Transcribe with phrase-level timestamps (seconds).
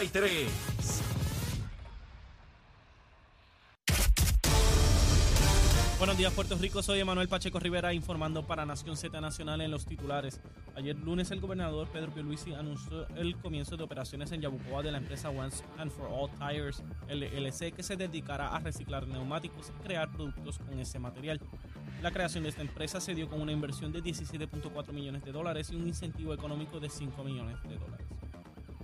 [0.00, 0.48] Z93.
[5.98, 6.82] Buenos días, Puerto Rico.
[6.82, 10.40] Soy Emanuel Pacheco Rivera informando para Nación Z Nacional en los titulares.
[10.74, 14.98] Ayer lunes, el gobernador Pedro Pierluisi anunció el comienzo de operaciones en Yabucoa de la
[14.98, 20.10] empresa Once and for All Tires LLC, que se dedicará a reciclar neumáticos y crear
[20.10, 21.38] productos con ese material.
[22.00, 25.70] La creación de esta empresa se dio con una inversión de 17.4 millones de dólares
[25.70, 28.19] y un incentivo económico de 5 millones de dólares.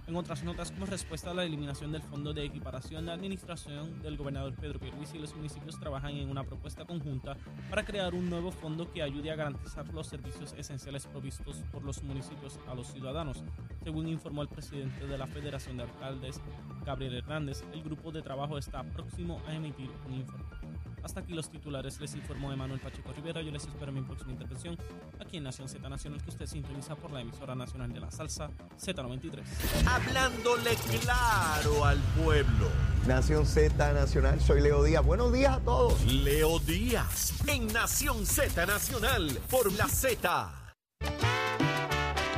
[0.07, 4.16] En otras notas, como respuesta a la eliminación del Fondo de Equiparación, la administración del
[4.16, 7.37] gobernador Pedro Pierluisi y los municipios trabajan en una propuesta conjunta
[7.69, 12.05] para crear un nuevo fondo que ayude a garantizar los servicios esenciales provistos por los
[12.05, 13.42] municipios a los ciudadanos.
[13.82, 16.41] Según informó el presidente de la Federación de Alcaldes,
[16.84, 20.55] Gabriel Hernández, el grupo de trabajo está próximo a emitir un informe.
[21.06, 23.41] Hasta aquí los titulares, les informó Emanuel Pacheco Rivera.
[23.41, 24.77] Yo les espero en mi próxima intervención
[25.20, 28.51] aquí en Nación Z Nacional, que usted sintoniza por la emisora nacional de la salsa
[28.77, 29.45] Z93.
[29.87, 32.69] Hablándole claro al pueblo.
[33.06, 35.07] Nación Z Nacional, soy Leo Díaz.
[35.07, 36.04] Buenos días a todos.
[36.07, 40.51] Leo Díaz en Nación Z Nacional por la Z.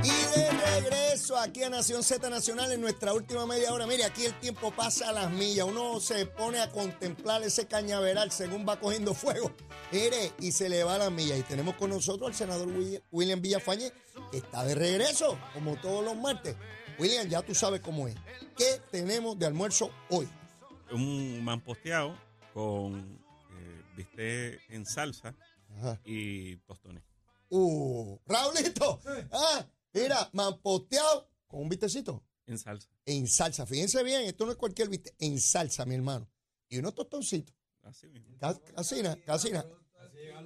[0.05, 3.87] Y de regreso aquí a Nación Z Nacional en nuestra última media hora.
[3.87, 5.67] Mire, aquí el tiempo pasa a las millas.
[5.67, 9.53] Uno se pone a contemplar ese cañaveral según va cogiendo fuego.
[9.93, 11.39] Mire, y se le va a las millas.
[11.39, 13.93] Y tenemos con nosotros al senador Wi- William Villafañe,
[14.31, 16.57] que está de regreso, como todos los martes.
[16.99, 18.15] William, ya tú sabes cómo es.
[18.57, 20.29] ¿Qué tenemos de almuerzo hoy?
[20.91, 22.17] un mamposteado
[22.55, 23.21] con
[23.59, 25.35] eh, bistec en salsa
[25.77, 26.01] Ajá.
[26.05, 27.03] y tostones.
[27.51, 28.99] Uh, Raulito.
[29.31, 32.25] Ah, mira, mamposteado con un vistecito.
[32.47, 32.89] En salsa.
[33.05, 33.67] en salsa.
[33.67, 36.31] Fíjense bien, esto no es cualquier viste, en salsa, mi hermano.
[36.69, 38.37] Y unos tostoncitos, Así mismo.
[38.39, 39.65] ca- casina, casina.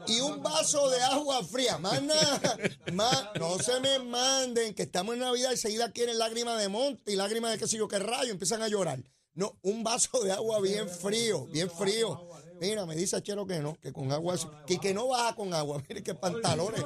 [0.09, 2.59] Y un vaso de agua fría, más nada,
[2.93, 7.13] más, no se me manden, que estamos en Navidad y seguida quieren lágrimas de monte
[7.13, 9.03] y lágrimas de qué sé yo qué rayo, empiezan a llorar.
[9.35, 12.29] No, un vaso de agua bien frío, bien frío.
[12.63, 14.37] Mira, me dice Chero que no, que con agua,
[14.69, 15.83] que, que no baja con agua.
[15.89, 16.85] Mire qué pantalones.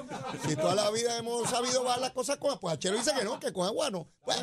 [0.48, 3.24] Si toda la vida hemos sabido bajar las cosas con agua, pues Achero dice que
[3.24, 4.08] no, que con agua no.
[4.24, 4.38] Pues,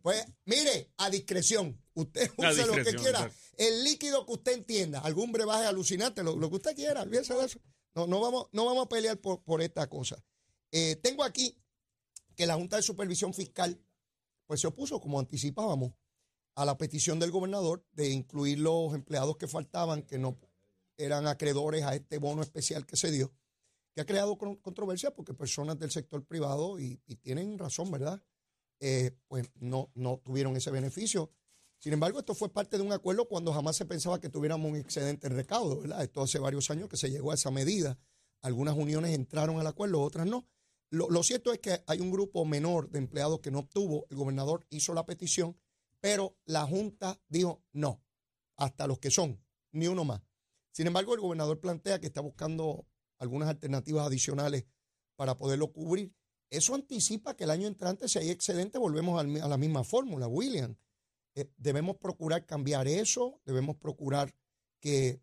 [0.00, 1.76] pues mire, a discreción.
[1.94, 3.18] Usted use lo que quiera.
[3.18, 3.36] exacto.
[3.56, 7.46] El líquido que usted entienda, algún brebaje alucinante, lo, lo que usted quiera, olvídese de
[7.46, 7.58] eso.
[7.96, 10.22] No, no, vamos, no vamos a pelear por, por esta cosa.
[10.70, 11.60] Eh, tengo aquí
[12.36, 13.82] que la Junta de Supervisión Fiscal
[14.46, 15.94] pues se opuso, como anticipábamos,
[16.54, 20.38] a la petición del gobernador de incluir los empleados que faltaban, que no
[21.04, 23.32] eran acreedores a este bono especial que se dio,
[23.94, 28.22] que ha creado con- controversia porque personas del sector privado, y, tienen razón, ¿verdad?
[28.80, 31.30] Eh, pues no, no tuvieron ese beneficio.
[31.78, 34.76] Sin embargo, esto fue parte de un acuerdo cuando jamás se pensaba que tuviéramos un
[34.76, 36.02] excedente en recaudo, ¿verdad?
[36.02, 37.98] Esto hace varios años que se llegó a esa medida.
[38.42, 40.46] Algunas uniones entraron al acuerdo, otras no.
[40.90, 44.06] Lo cierto es que hay un grupo menor de empleados que no obtuvo.
[44.10, 45.56] El gobernador hizo la petición,
[46.00, 48.02] pero la Junta dijo no,
[48.56, 50.20] hasta los que son, ni uno más.
[50.72, 52.86] Sin embargo, el gobernador plantea que está buscando
[53.18, 54.64] algunas alternativas adicionales
[55.16, 56.12] para poderlo cubrir.
[56.50, 60.76] Eso anticipa que el año entrante, si hay excedente, volvemos a la misma fórmula, William.
[61.36, 64.34] Eh, debemos procurar cambiar eso, debemos procurar
[64.80, 65.20] que,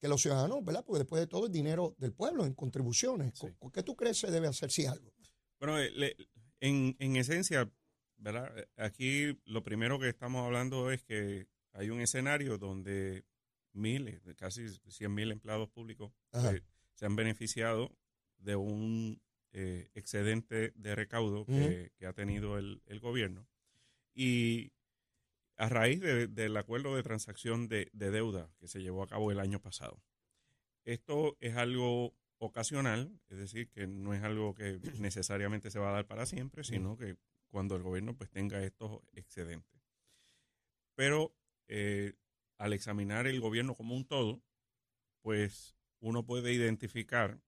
[0.00, 0.84] que los ciudadanos, ¿verdad?
[0.86, 3.32] Porque después de todo es dinero del pueblo en contribuciones.
[3.38, 3.48] Sí.
[3.58, 5.12] ¿Con- ¿Qué tú crees se debe hacer si algo?
[5.58, 6.16] Bueno, eh, le-
[6.60, 7.70] en, en esencia,
[8.16, 8.56] ¿verdad?
[8.58, 13.24] Eh, Aquí lo primero que estamos hablando es que hay un escenario donde
[13.72, 16.62] miles, casi 100 mil empleados públicos eh,
[16.94, 17.96] se han beneficiado
[18.38, 19.20] de un
[19.52, 21.44] eh, excedente de recaudo
[21.98, 23.46] que, ha tenido el, el gobierno.
[24.14, 24.72] Y
[25.56, 29.30] a raíz de- del acuerdo de transacción de, de deuda que se llevó a cabo
[29.30, 30.02] el año pasado.
[30.84, 35.92] Esto es algo ocasional, es decir, que no es algo que necesariamente se va a
[35.94, 37.16] dar para siempre, sino que
[37.50, 39.82] cuando el gobierno pues tenga estos excedentes.
[40.94, 41.34] Pero
[41.68, 42.14] eh,
[42.60, 44.42] al examinar el gobierno como un todo,
[45.22, 47.40] pues uno puede identificar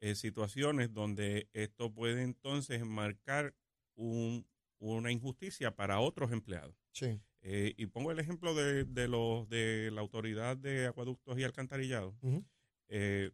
[0.00, 3.54] eh, situaciones donde esto puede entonces marcar
[3.94, 4.46] un-
[4.78, 6.76] una injusticia para otros empleados.
[6.92, 7.20] Sí.
[7.42, 12.16] Eh, y pongo el ejemplo de, de los de la autoridad de acueductos y alcantarillado,
[12.22, 12.44] Ujú,
[12.88, 13.30] eh,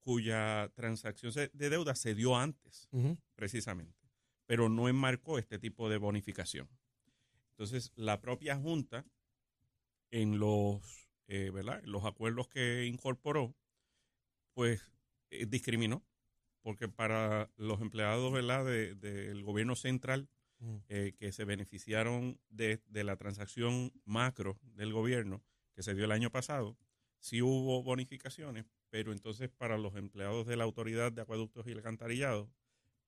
[0.00, 2.88] cuya transacción de deuda se dio antes,
[3.34, 3.98] precisamente,
[4.46, 6.68] pero no enmarcó este tipo de bonificación.
[7.52, 9.06] Entonces, la propia Junta,
[10.14, 11.80] en los, eh, ¿verdad?
[11.82, 13.56] en los acuerdos que incorporó,
[14.52, 14.80] pues
[15.30, 16.04] eh, discriminó,
[16.62, 18.64] porque para los empleados ¿verdad?
[18.64, 20.28] De- del gobierno central,
[20.60, 20.76] Mm.
[20.88, 25.42] eh, que se beneficiaron de, de la transacción macro del gobierno
[25.74, 26.78] que se dio el año pasado,
[27.18, 32.48] sí hubo bonificaciones, pero entonces para los empleados de la Autoridad de Acueductos y Alcantarillado,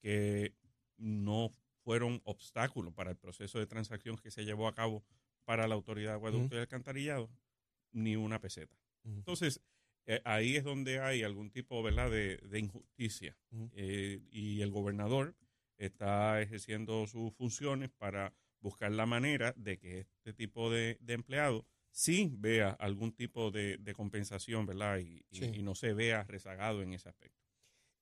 [0.02, 0.54] que
[0.96, 1.52] no
[1.84, 5.04] fueron obstáculos para el proceso de transacción que se llevó a cabo
[5.46, 7.30] para la autoridad de acueducto y alcantarillado
[7.92, 8.76] ni una peseta.
[9.04, 9.62] Entonces,
[10.06, 12.10] eh, ahí es donde hay algún tipo ¿verdad?
[12.10, 13.38] De, de injusticia.
[13.72, 15.34] Eh, y el gobernador
[15.78, 21.64] está ejerciendo sus funciones para buscar la manera de que este tipo de, de empleado
[21.90, 24.98] sí vea algún tipo de, de compensación, ¿verdad?
[24.98, 25.44] Y, y- Sí.
[25.54, 27.40] y no se vea rezagado en ese aspecto.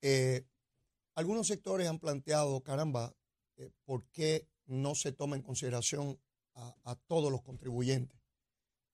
[0.03, 0.45] Eh,
[1.15, 3.15] algunos sectores han planteado, caramba,
[3.85, 6.19] ¿por qué no se toma en consideración
[6.55, 8.21] a, a todos los contribuyentes?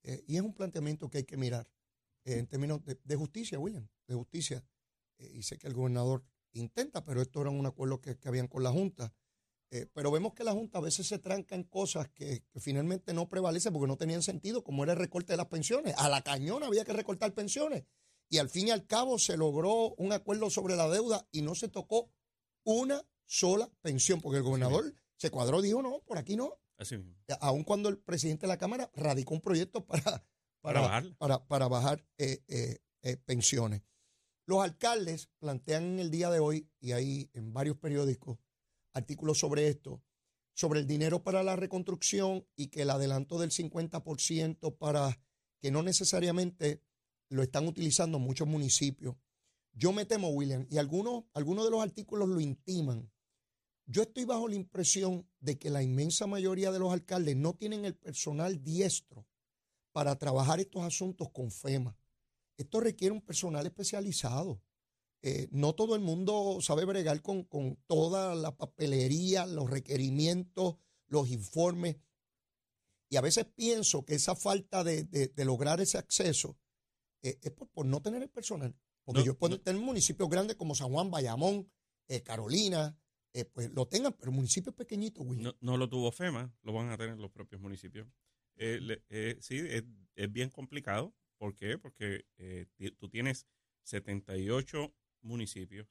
[0.03, 1.71] Eh, y es un planteamiento que hay que mirar
[2.25, 4.65] eh, en términos de, de justicia, William, de justicia.
[5.19, 8.49] Eh, y sé que el gobernador intenta, pero esto era un acuerdo que, que habían
[8.49, 9.15] con la Junta.
[9.95, 13.29] Pero vemos que la Junta a veces se tranca en cosas que, que finalmente no
[13.29, 15.95] prevalecen porque no tenían sentido, como era el recorte de las pensiones.
[15.97, 17.85] A la cañona había que recortar pensiones.
[18.29, 21.55] Y al fin y al cabo se logró un acuerdo sobre la deuda y no
[21.55, 22.11] se tocó
[22.65, 26.59] una sola pensión, porque el gobernador se cuadró y dijo, no, por aquí no.
[26.81, 27.15] Así mismo.
[27.41, 30.25] Aun cuando el presidente de la Cámara radicó un proyecto para,
[30.62, 33.82] Para para, para bajar eh, eh, eh, pensiones.
[34.47, 38.38] Los alcaldes plantean en el día de hoy, y hay en varios periódicos
[38.94, 40.03] artículos sobre esto,
[40.55, 45.21] sobre el dinero para la reconstrucción y que el adelanto del 50% para
[45.61, 46.82] que no necesariamente
[47.29, 49.17] lo están utilizando muchos municipios.
[49.73, 53.12] Yo me temo, William, y algunos, algunos de los artículos lo intiman.
[53.91, 57.85] Yo estoy bajo la impresión de que la inmensa mayoría de los alcaldes no tienen
[57.85, 59.27] el personal diestro
[59.93, 61.99] para trabajar estos asuntos con FEMA.
[62.57, 64.63] Esto requiere un personal especializado.
[65.23, 70.77] Eh, no todo el mundo sabe bregar con, con toda la papelería, los requerimientos,
[71.09, 71.97] los informes.
[73.09, 76.57] Y a veces pienso que esa falta de, de- de lograr ese acceso
[77.23, 78.73] eh, es por, por no tener el personal.
[79.05, 79.63] Porque No, yo puedo no.
[79.63, 81.69] tener municipios grandes como San Juan, Bayamón,
[82.07, 82.97] eh, Carolina,
[83.32, 85.53] eh, pues lo tengan, pero municipios pequeñitos, William.
[85.61, 88.09] No, no lo tuvo FEMA, lo van a tener los propios municipios.
[88.56, 89.85] Eh, le- eh, sí, es,
[90.17, 91.15] es bien complicado.
[91.38, 91.79] ¿Por qué?
[91.79, 92.27] Porque
[92.99, 93.47] tú tienes
[93.85, 95.88] 78 municipios,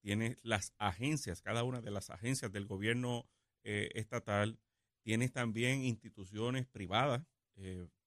[0.00, 3.28] tienes las agencias, cada una de las agencias del gobierno
[3.62, 4.58] estatal,
[5.04, 7.22] tienes también instituciones privadas,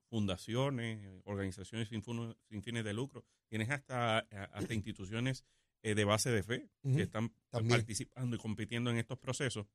[0.09, 5.45] fundaciones, organizaciones sin, sin fines de lucro, tienes hasta, hasta instituciones
[5.83, 7.77] eh, de base de fe que están también.
[7.79, 9.67] participando y compitiendo en estos procesos.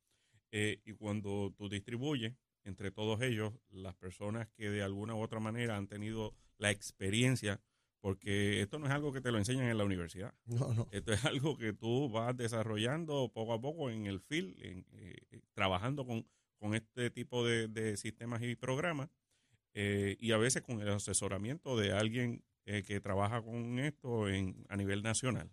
[0.51, 2.33] Eh, y cuando tú distribuyes
[2.63, 7.61] entre todos ellos las personas que de alguna u otra manera han tenido la experiencia,
[8.01, 10.87] porque esto no es algo que te lo enseñan en la universidad, No, no.
[10.91, 15.15] esto es algo que tú vas desarrollando poco a poco en el field, en, eh,
[15.31, 16.25] eh, trabajando con,
[16.57, 19.09] con este tipo de, de sistemas y programas,
[19.73, 24.65] eh, y a veces con el asesoramiento de alguien eh, que trabaja con esto en,
[24.69, 25.49] a nivel nacional.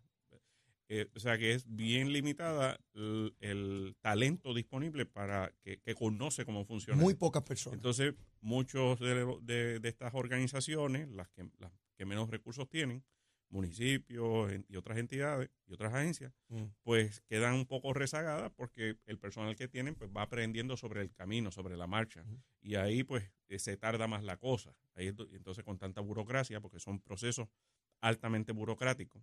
[0.88, 6.44] Eh, o sea que es bien limitada el, el talento disponible para que, que conoce
[6.44, 7.00] cómo funciona.
[7.00, 7.78] Muy pocas personas.
[7.78, 13.02] Entonces, muchos de, de- de estas organizaciones, las que, las que menos recursos tienen,
[13.48, 16.64] municipios y otras entidades y otras agencias, Mm.
[16.82, 21.12] pues quedan un poco rezagadas porque el personal que tienen pues va aprendiendo sobre el
[21.12, 22.24] camino, sobre la marcha.
[22.60, 24.74] Y ahí pues eh, se tarda más la cosa.
[24.94, 27.48] Ahí, entonces con tanta burocracia, porque son procesos
[28.00, 29.22] altamente burocráticos,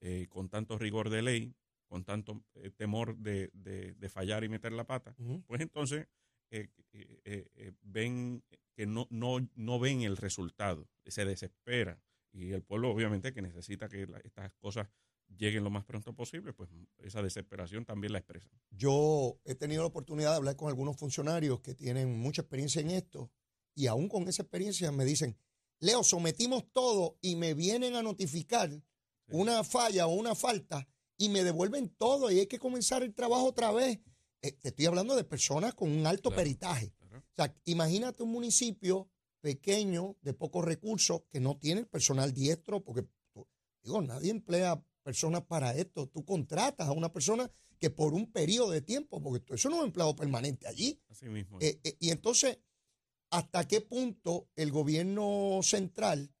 [0.00, 1.54] eh, con tanto rigor de ley,
[1.86, 5.14] con tanto eh, temor de, de- de fallar y meter la pata,
[5.46, 6.08] pues entonces
[6.50, 8.42] eh, eh, ven
[8.74, 12.00] que no, no, no ven el resultado, se desespera.
[12.32, 14.88] Y el pueblo obviamente que necesita que la- estas cosas
[15.36, 18.50] lleguen lo más pronto posible, pues esa desesperación también la expresan.
[18.70, 22.90] Yo he tenido la oportunidad de hablar con algunos funcionarios que tienen mucha experiencia en
[22.90, 23.30] esto
[23.74, 25.36] y aún con esa experiencia me dicen,
[25.80, 28.70] Leo, sometimos todo y me vienen a notificar
[29.28, 33.46] una falla o una falta y me devuelven todo y hay que comenzar el trabajo
[33.46, 34.00] otra vez.
[34.42, 36.42] Eh, te estoy hablando de personas con un alto Claro.
[36.42, 36.92] peritaje.
[36.98, 37.18] Claro.
[37.18, 39.08] O sea, imagínate un municipio
[39.40, 43.06] pequeño, de pocos recursos, que no tiene el personal diestro, porque,
[43.82, 46.08] digo, nadie emplea personas para esto.
[46.08, 49.80] Tú contratas a una persona que por un periodo de tiempo, porque eso no es
[49.82, 50.98] un empleado permanente allí.
[51.10, 51.58] Así mismo.
[51.60, 52.58] Eh, eh, y entonces,
[53.30, 56.33] ¿hasta qué punto el gobierno central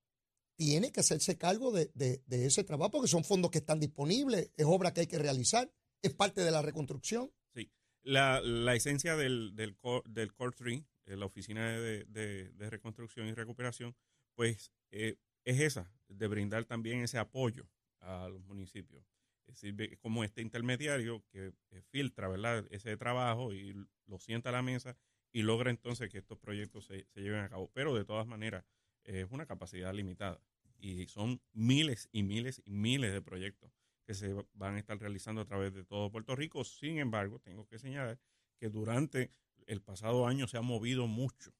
[0.56, 2.90] tiene que hacerse cargo de, de- ese trabajo?
[2.92, 5.70] Porque son fondos que están disponibles, es obra que hay que realizar,
[6.02, 7.32] es parte de la reconstrucción.
[7.54, 7.70] Sí.
[8.02, 13.26] La, la esencia del, del, co- del Core 3, eh, la Oficina de, de- Reconstrucción
[13.28, 13.94] y Recuperación,
[14.34, 17.68] pues eh, es esa, de brindar también ese apoyo
[18.00, 19.04] a los municipios.
[19.46, 22.66] Es decir, ve- como este intermediario que eh, filtra ¿verdad?
[22.70, 23.74] ese trabajo y
[24.06, 24.96] lo sienta a la mesa
[25.32, 27.70] y logra entonces que estos proyectos se, se lleven a cabo.
[27.74, 28.64] Pero de todas maneras,
[29.04, 30.40] es una capacidad limitada
[30.78, 33.70] y son miles y miles y miles de proyectos
[34.04, 36.62] que se van a estar realizando a través de todo Puerto Rico.
[36.64, 38.18] Sin embargo, tengo que señalar
[38.58, 39.30] que durante
[39.66, 41.54] el pasado año se ha movido mucho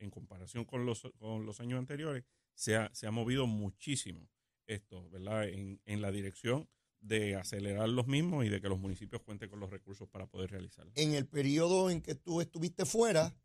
[0.00, 2.24] en comparación con los, con los años anteriores,
[2.54, 4.28] se ha, se ha movido muchísimo
[4.66, 5.48] esto, ¿verdad?
[5.48, 6.68] En, en la dirección
[7.00, 10.50] de acelerar los mismos y de que los municipios cuenten con los recursos para poder
[10.50, 10.92] realizarlo.
[10.96, 13.36] En el periodo en que tú estuviste fuera,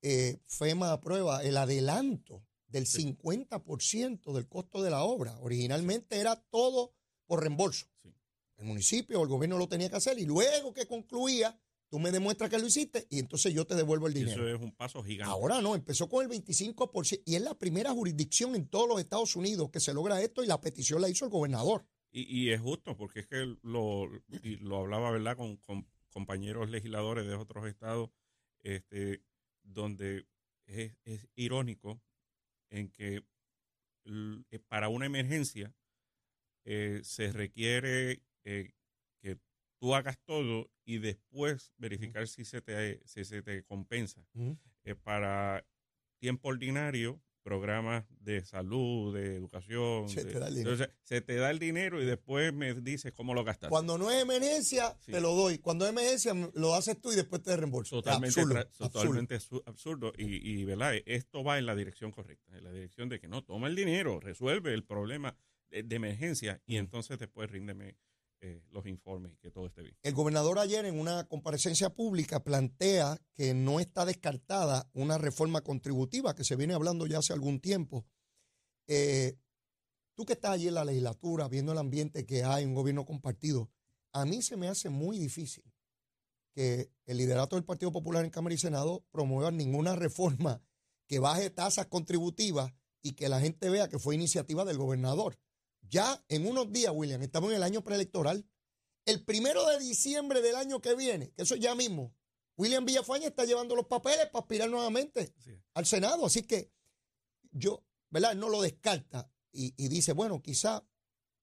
[0.00, 5.38] eh, FEMA aprueba el adelanto del 50% del costo de la obra.
[5.40, 6.94] Originalmente era todo
[7.26, 7.86] por reembolso.
[8.02, 8.12] Sí.
[8.56, 12.10] El municipio o el gobierno lo tenía que hacer y luego que concluía, tú me
[12.10, 14.48] demuestras que lo hiciste y entonces yo te devuelvo el dinero.
[14.48, 15.30] eso es un paso gigante.
[15.30, 19.36] Ahora no, empezó con el 25% y es la primera jurisdicción en todos los Estados
[19.36, 21.86] Unidos que se logra esto y la petición la hizo el gobernador.
[22.10, 24.08] Y, y es justo, porque es que lo,
[24.42, 28.10] y lo hablaba, ¿verdad?, con, con compañeros legisladores de otros estados,
[28.62, 29.22] este,
[29.62, 30.26] donde
[30.66, 32.00] es, es irónico
[32.72, 33.24] en que
[34.04, 35.72] eh, para una emergencia
[36.64, 38.72] eh, se requiere eh,
[39.20, 39.38] que
[39.80, 44.26] tú hagas todo y después verificar si se te, si se te compensa.
[44.84, 45.64] Eh, para
[46.20, 50.08] tiempo ordinario, programas de salud, de educación.
[50.08, 50.72] Se de- te da el dinero.
[50.72, 53.70] entonces, se te da el dinero y después me dices cómo lo gastaste.
[53.70, 55.12] Cuando no es emergencia, Sí.
[55.12, 55.58] te lo doy.
[55.58, 57.96] Cuando es emergencia, lo haces tú y después te reembolso.
[58.02, 60.12] Totalmente, absurdo, totalmente su- absurdo.
[60.16, 60.94] Y, y, ¿verdad?
[61.06, 64.20] Esto va en la dirección correcta, en la dirección de que no, toma el dinero,
[64.20, 65.36] resuelve el problema
[65.70, 67.96] de, de emergencia y entonces después ríndeme
[68.44, 69.96] eh, los informes y que todo esté bien.
[70.02, 76.34] El gobernador ayer en una comparecencia pública plantea que no está descartada una reforma contributiva
[76.34, 78.04] que se viene hablando ya hace algún tiempo.
[78.88, 79.38] Eh,
[80.16, 83.70] tú que estás allí en la legislatura, viendo el ambiente que hay, un gobierno compartido,
[84.12, 85.62] a mí se me hace muy difícil
[86.52, 90.60] que el liderato del Partido Popular en Cámara y Senado promueva ninguna reforma
[91.06, 92.72] que baje tasas contributivas
[93.02, 95.38] y que la gente vea que fue iniciativa del gobernador.
[95.82, 98.46] Ya en unos días, William, estamos en el año preelectoral.
[99.04, 102.14] El primero de diciembre del año que viene, que eso es ya mismo,
[102.56, 105.34] William Villafaña está llevando los papeles para aspirar nuevamente
[105.74, 106.24] al Senado.
[106.26, 106.70] Así que
[107.50, 108.34] yo, ¿verdad?
[108.36, 110.86] No lo descarta y, y dice, bueno, quizá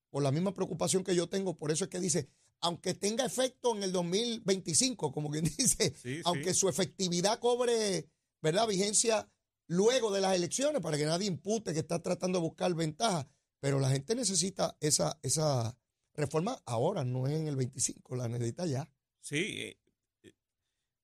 [0.09, 2.29] por la misma preocupación que yo tengo, por eso es que dice,
[2.61, 6.59] aunque tenga efecto en el 2025, como quien dice, Sí, aunque sí.
[6.61, 8.09] su efectividad cobre,
[8.41, 8.67] ¿verdad?
[8.67, 9.29] Vigencia
[9.67, 13.27] luego de las elecciones para que nadie impute que está tratando de buscar ventaja.
[13.59, 15.77] Pero la gente necesita esa, esa
[16.13, 18.89] reforma ahora, no es en el 25, la necesita ya.
[19.19, 19.77] Sí, eh,
[20.23, 20.33] eh,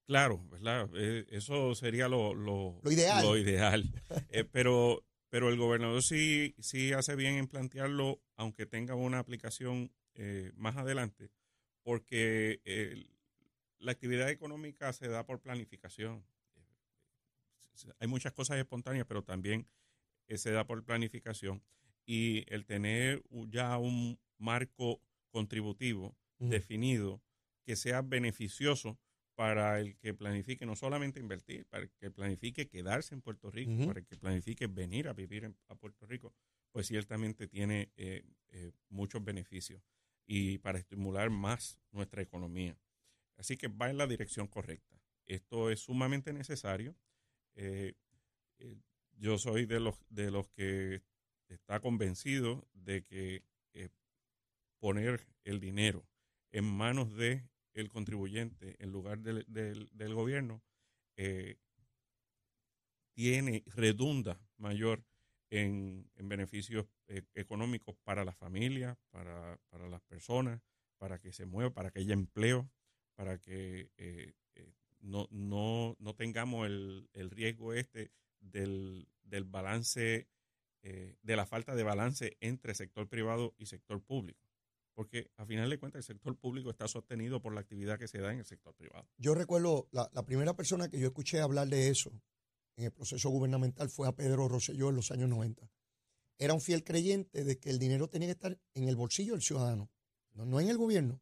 [0.06, 0.90] claro, ¿verdad?
[0.96, 3.26] Eh, eso sería lo, lo, Lo ideal.
[3.26, 3.84] lo ideal.
[4.30, 9.92] Eh, pero, pero el gobernador sí, sí hace bien en plantearlo, aunque tenga una aplicación
[10.14, 11.30] eh, más adelante,
[11.84, 13.06] porque eh,
[13.80, 16.26] la actividad económica se da por planificación.
[18.00, 19.68] Hay muchas cosas espontáneas, pero también
[20.30, 21.62] se da por planificación.
[22.06, 27.22] Y el tener ya un marco contributivo definido
[27.66, 29.00] que sea beneficioso
[29.36, 33.72] para el que planifique no solamente invertir, para el que planifique quedarse en Puerto Rico,
[33.88, 36.34] para el que planifique venir a vivir en- a Puerto Rico,
[36.72, 39.82] pues ciertamente tiene eh, eh, muchos beneficios
[40.28, 42.78] y para estimular más nuestra economía.
[43.38, 45.02] Así que va en la dirección correcta.
[45.26, 46.96] Esto es sumamente necesario.
[47.56, 47.94] Eh,
[48.60, 48.76] eh,
[49.18, 51.02] yo soy de los, de los que
[51.50, 53.90] está convencido de que eh,
[54.80, 56.08] poner el dinero
[56.52, 57.50] en manos de
[57.90, 60.64] contribuyente en lugar del, del- gobierno
[61.18, 61.58] eh,
[63.14, 65.04] tiene redunda mayor
[65.50, 70.62] en, en beneficios eh, económicos para las familias, para, para las personas,
[70.98, 72.70] para que se mueva, para que haya empleo,
[73.16, 73.90] para que
[75.00, 80.28] no, no, no tengamos el, el riesgo este del, del balance,
[80.88, 84.48] eh, de la falta de balance entre sector privado y sector público.
[84.94, 88.20] Porque a final de cuentas el sector público está sostenido por la actividad que se
[88.20, 89.10] da en el sector privado.
[89.18, 92.12] Yo recuerdo, la, primera persona que yo escuché hablar de eso
[92.76, 95.68] en el proceso gubernamental fue a Pedro Rosselló en los años 90.
[96.38, 99.42] Era un fiel creyente de que el dinero tenía que estar en el bolsillo del
[99.42, 99.90] ciudadano,
[100.34, 101.20] no, no en el gobierno,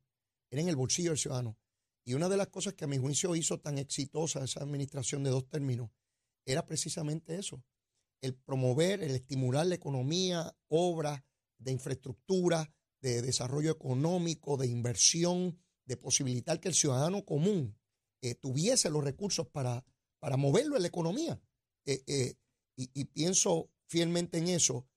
[0.49, 1.57] era en el bolsillo del ciudadano.
[2.03, 5.29] Y una de las cosas que a mi juicio hizo tan exitosa esa administración de
[5.29, 5.89] dos términos
[6.43, 7.63] era precisamente eso,
[8.23, 11.21] el promover, el estimular la economía, obras
[11.57, 17.77] de infraestructura, de desarrollo económico, de inversión, de posibilitar que el ciudadano común
[18.21, 19.85] eh, tuviese los recursos para,
[20.19, 21.41] para moverlo en la economía.
[21.85, 22.35] Eh, eh,
[22.77, 24.87] y, y pienso fielmente en eso.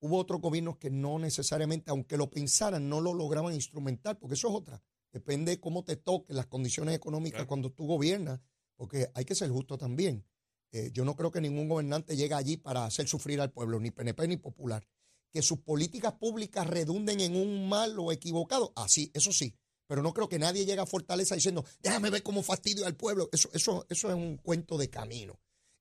[0.00, 4.48] Hubo otros gobiernos que no necesariamente, aunque lo pensaran, no lo lograban instrumentar, porque eso
[4.48, 4.80] es otra.
[5.12, 7.48] Depende cómo te toquen las condiciones económicas Claro.
[7.48, 8.40] cuando tú gobiernas,
[8.76, 10.24] porque hay que ser justo también.
[10.72, 13.90] Eh, yo no creo que ningún gobernante llegue allí para hacer sufrir al pueblo, ni
[13.90, 14.86] PNP ni popular.
[15.30, 19.54] Que sus políticas públicas redunden en un mal o equivocado, así, eso sí.
[19.86, 23.28] Pero no creo que nadie llegue a Fortaleza diciendo, déjame ver cómo fastidio al pueblo.
[23.32, 25.38] Eso, eso, eso es un cuento de camino.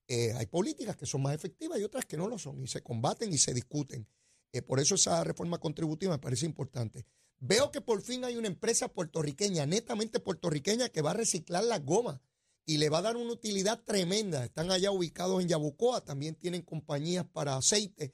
[0.07, 2.83] Eh, hay políticas que son más efectivas y otras que no lo son, y se
[2.83, 4.05] combaten y se discuten.
[4.51, 7.05] Eh, por eso esa reforma contributiva me parece importante.
[7.39, 11.85] Veo que por fin hay una empresa puertorriqueña, netamente puertorriqueña, que va a reciclar las
[11.85, 12.19] gomas
[12.65, 14.45] y le va a dar una utilidad tremenda.
[14.45, 18.13] Están allá ubicados en Yabucoa, también tienen compañías para aceite.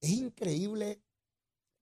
[0.00, 1.02] Es increíble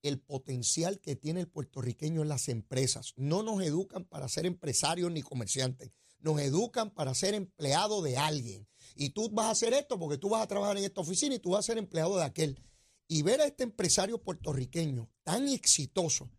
[0.03, 3.15] el potencial que tiene el puertorriqueño en las empresas.
[3.17, 8.69] No nos educan para ser empresarios ni comerciantes, nos educan para ser empleado de alguien.
[8.97, 11.39] Y tú vas a hacer esto porque tú vas a trabajar en esta oficina y
[11.39, 12.61] tú vas a ser empleado de aquel.
[13.09, 16.31] Y ver a este empresario puertorriqueño tan exitoso,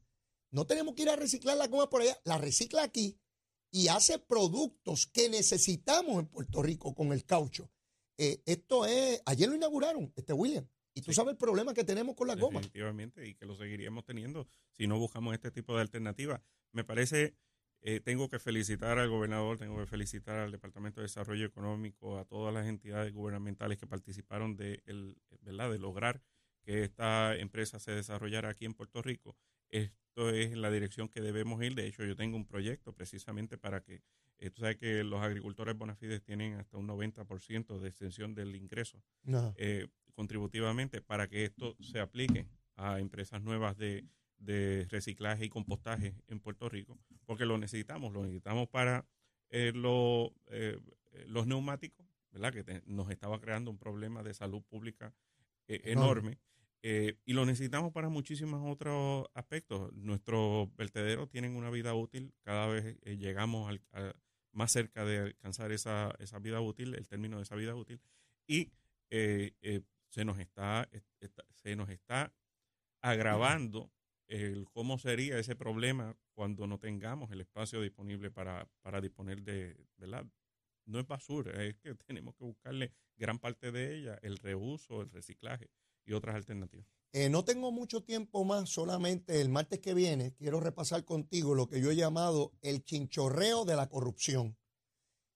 [0.51, 3.19] no tenemos que ir a reciclar la goma por allá, la recicla aquí
[3.75, 7.70] y hace productos que necesitamos en Puerto Rico con el caucho.
[8.17, 10.65] Eh, esto es, ayer lo inauguraron, este William.
[10.94, 12.62] Y tú sabes el problema que tenemos con la goma.
[12.62, 16.39] Definitivamente, y que lo seguiríamos teniendo si no buscamos este tipo de alternativas.
[16.72, 17.36] Me parece,
[17.82, 22.24] eh, tengo que felicitar al gobernador, tengo que felicitar al Departamento de Desarrollo Económico, a
[22.24, 25.70] todas las entidades gubernamentales que participaron de, el, ¿verdad?
[25.70, 26.22] de lograr
[26.63, 29.36] que esta empresa se desarrollara aquí en Puerto Rico.
[29.77, 31.75] Esto es la dirección que debemos ir.
[31.75, 34.01] De hecho, yo tengo un proyecto precisamente para que,
[34.38, 39.03] eh, tú sabes que los agricultores bonafides tienen hasta un 90% de extensión del ingreso.
[39.24, 39.53] No.
[39.58, 44.08] Eh, contributivamente para que esto se aplique a empresas nuevas de,
[44.89, 49.05] reciclaje y compostaje en Puerto Rico, porque lo necesitamos, lo necesitamos para
[49.50, 49.74] eh,
[50.48, 50.79] eh,
[51.27, 52.53] los neumáticos, ¿verdad?
[52.53, 55.13] Que nos estaba creando un problema de salud pública
[55.67, 56.38] eh, enorme.
[56.88, 59.92] Y lo necesitamos para muchísimos otros aspectos.
[59.94, 63.82] Nuestros vertederos tienen una vida útil, cada vez llegamos al,
[64.51, 68.00] más cerca de alcanzar esa, esa vida útil, el término de esa vida útil,
[68.46, 68.72] y
[69.10, 70.88] se nos está,
[71.54, 72.32] se nos está
[73.01, 73.92] agravando
[74.27, 79.75] el cómo sería ese problema cuando no tengamos el espacio disponible para, para disponer de,
[79.98, 80.25] ¿verdad?
[80.86, 85.10] No es basura, es que tenemos que buscarle gran parte de ella, el reuso, el
[85.10, 85.70] reciclaje
[86.05, 86.88] y otras alternativas.
[87.12, 91.67] Eh, no tengo mucho tiempo más, solamente el martes que viene quiero repasar contigo lo
[91.67, 94.58] que yo he llamado el chinchorreo de la corrupción.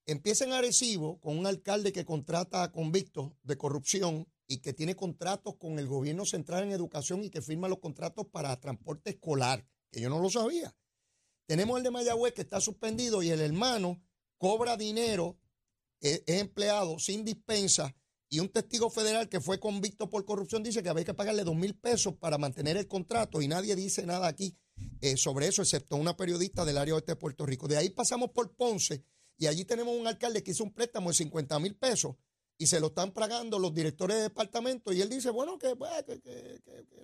[0.05, 4.95] Empieza en Arecibo con un alcalde que contrata a convictos de corrupción y que tiene
[4.95, 9.65] contratos con el gobierno central en educación y que firma los contratos para transporte escolar,
[9.91, 10.75] que yo no lo sabía.
[11.45, 14.01] Tenemos el de Mayagüez que está suspendido y el hermano
[14.37, 15.37] cobra dinero,
[16.01, 17.95] es, empleado sin dispensa
[18.29, 21.55] y un testigo federal que fue convicto por corrupción dice que había que pagarle dos
[21.55, 24.55] mil pesos para mantener el contrato y nadie dice nada aquí
[25.01, 27.67] eh, sobre eso, excepto una periodista del área oeste de Puerto Rico.
[27.67, 29.03] De ahí pasamos por Ponce
[29.37, 32.15] y allí tenemos un alcalde que hizo un préstamo de 50 mil pesos
[32.57, 35.91] y se lo están pagando los directores de departamento y él dice, bueno, que, pues,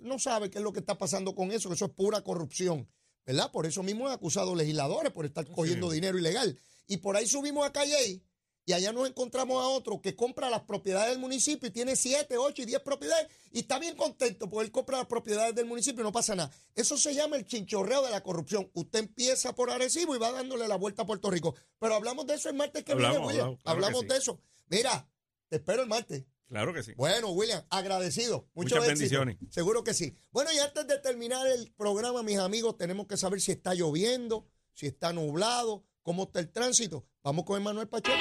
[0.02, 2.86] no sabe qué es lo que está pasando con eso, que eso es pura corrupción,
[3.24, 3.50] ¿verdad?
[3.50, 6.58] Por eso mismo han acusado legisladores por estar cogiendo dinero ilegal.
[6.86, 8.22] Y por ahí subimos a Calle
[8.66, 12.36] y allá nos encontramos a otro que compra las propiedades del municipio y tiene 7,
[12.36, 16.02] 8 y 10 propiedades y está bien contento porque él compra las propiedades del municipio
[16.02, 16.50] y no pasa nada.
[16.74, 18.68] Eso se llama el chinchorreo de la corrupción.
[18.74, 21.54] Usted empieza por Arecibo y va dándole la vuelta a Puerto Rico.
[21.78, 23.56] Pero hablamos de eso el martes que viene, William.
[23.64, 24.40] Hablamos, de eso.
[24.68, 25.08] Mira,
[25.48, 26.24] te espero el martes.
[26.48, 26.92] Claro que sí.
[26.96, 28.48] Bueno, William, agradecido.
[28.54, 29.36] Muchas bendiciones.
[29.48, 30.16] Seguro que sí.
[30.32, 34.44] Bueno, y antes de terminar el programa, mis amigos, tenemos que saber si está lloviendo,
[34.72, 37.06] si está nublado, cómo está el tránsito.
[37.22, 38.16] Vamos con Emanuel Pacheco.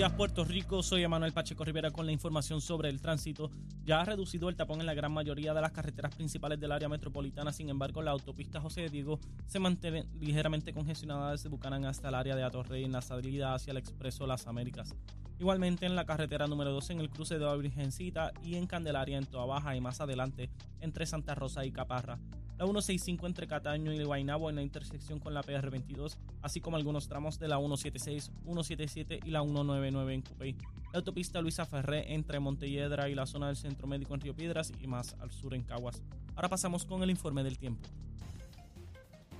[0.00, 0.82] Días, Puerto Rico.
[0.82, 3.50] Soy Emanuel Pacheco Rivera con la información sobre el tránsito.
[3.84, 6.88] Ya ha reducido el tapón en la gran mayoría de las carreteras principales del área
[6.88, 7.52] metropolitana.
[7.52, 12.34] Sin embargo, la autopista José Diego se mantiene ligeramente congestionada desde Bucanán hasta el área
[12.34, 14.96] de Atorrey en la salida hacia el Expreso Las Américas.
[15.38, 19.18] Igualmente en la carretera número 2 en el cruce de la Virgencita y en Candelaria
[19.18, 20.48] en Toa Baja y más adelante
[20.80, 22.18] entre Santa Rosa y Caparra
[22.60, 27.08] la 165 entre Cataño y Guaynabo en la intersección con la PR22, así como algunos
[27.08, 30.56] tramos de la 176, 177 y la 199 en Cupey.
[30.92, 34.74] La autopista Luisa Ferré entre Montelledra y la zona del Centro Médico en Río Piedras
[34.78, 36.02] y más al sur en Caguas.
[36.36, 37.88] Ahora pasamos con el informe del tiempo.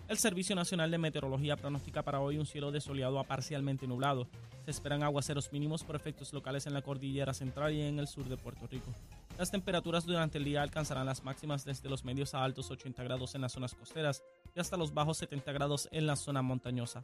[0.08, 4.28] El Servicio Nacional de Meteorología pronostica para hoy un cielo desoleado a parcialmente nublado.
[4.64, 8.26] Se esperan aguaceros mínimos por efectos locales en la cordillera central y en el sur
[8.30, 8.94] de Puerto Rico.
[9.40, 13.34] Las temperaturas durante el día alcanzarán las máximas desde los medios a altos 80 grados
[13.34, 14.22] en las zonas costeras
[14.54, 17.00] y hasta los bajos 70 grados en la zona montañosa.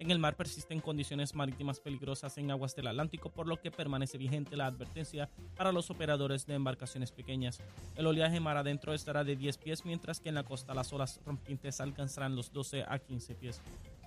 [0.00, 4.18] En el mar persisten condiciones marítimas peligrosas en aguas del Atlántico, por lo que permanece
[4.18, 7.60] vigente la advertencia para los operadores de embarcaciones pequeñas.
[7.94, 11.20] El oleaje mar adentro estará de 10 pies, mientras que en la costa las olas
[11.24, 13.62] rompientes alcanzarán los 12 a 15 pies.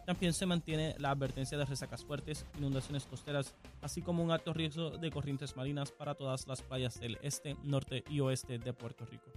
[0.10, 4.89] También se mantiene la advertencia de resacas fuertes, inundaciones costeras, así como un alto riesgo
[4.89, 9.32] de corrientes marinas para todas las playas del este, norte y oeste de Puerto Rico,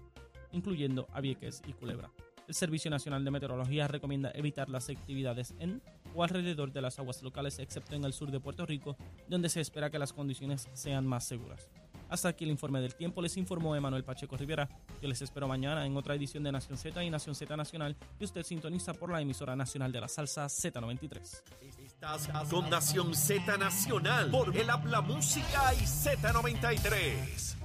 [0.51, 2.11] incluyendo a y Culebra.
[2.49, 5.83] El Servicio Nacional de Meteorología recomienda evitar las actividades en
[6.15, 8.97] o alrededor de las aguas locales, excepto en el sur de Puerto Rico,
[9.29, 11.69] donde se espera que las condiciones sean más seguras.
[12.13, 13.23] Hasta aquí el informe del tiempo.
[13.23, 14.69] Les informó Emanuel Pacheco Rivera.
[15.01, 18.27] Yo les espero mañana en otra edición de Nación Z y Nación Z Nacional que
[18.27, 21.43] usted sintoniza por la emisora nacional de la salsa Z93.
[21.83, 27.57] Estás con Nación Z Nacional por el Habla Música y Z93.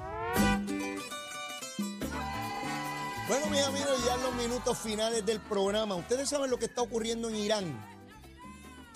[3.27, 6.83] Bueno, mis amigos, ya en los minutos finales del programa, ustedes saben lo que está
[6.83, 7.96] ocurriendo en Irán.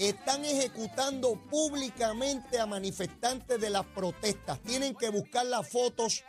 [0.02, 4.60] Están ejecutando públicamente a manifestantes de las protestas.
[4.62, 6.24] Tienen que buscar las fotos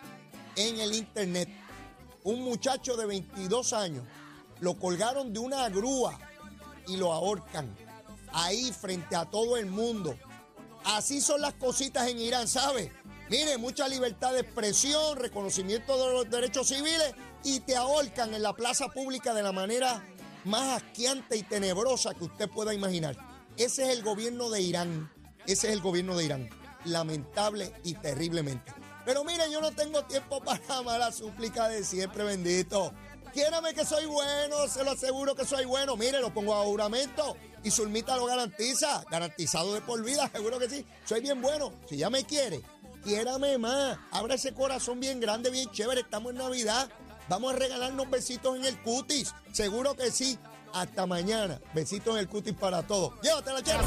[0.57, 1.49] en el internet.
[2.23, 4.05] Un muchacho de 22 años
[4.61, 6.19] lo colgaron de una grúa
[6.87, 7.75] y lo ahorcan.
[8.35, 10.19] Ahí frente a todo el mundo.
[10.85, 12.93] Así son las cositas en Irán, ¿sabe?
[13.31, 18.53] Mire, mucha libertad de expresión, reconocimiento de los derechos civiles y te ahorcan en la
[18.53, 20.07] plaza pública de la manera
[20.45, 23.32] más asqueante y tenebrosa que usted pueda imaginar.
[23.63, 25.09] Ese es el gobierno de Irán.
[25.47, 26.51] Ese es el gobierno de Irán.
[26.85, 28.73] Lamentable y terriblemente.
[29.05, 32.93] Pero mire, yo no tengo tiempo para mala súplica de siempre, bendito.
[33.33, 35.97] Quiérame que soy bueno, se lo aseguro que soy bueno.
[35.97, 39.05] Mire, lo pongo a juramento y Zulmita lo garantiza.
[39.09, 40.85] Garantizado de por vida, seguro que sí.
[41.05, 41.73] Soy bien bueno.
[41.89, 42.63] Si ya me quiere,
[43.05, 43.97] quiérame más.
[44.11, 46.01] Abra ese corazón bien grande, bien chévere.
[46.01, 46.91] Estamos en Navidad.
[47.29, 49.33] Vamos a regalarnos besitos en el cutis.
[49.53, 50.37] Seguro que sí.
[50.73, 51.61] Hasta mañana.
[51.75, 53.13] Besitos en el cutis para todos.
[53.23, 53.83] Llévatela, chera.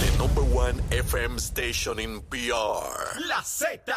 [0.00, 3.20] The number one FM station in PR.
[3.26, 3.92] La Z.